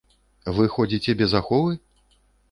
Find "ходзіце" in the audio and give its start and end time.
0.75-1.15